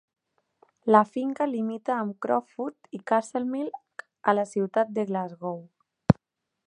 [0.95, 5.61] La finca limita amb Croftfoot i Castlemilk a la ciutat de Glasgow.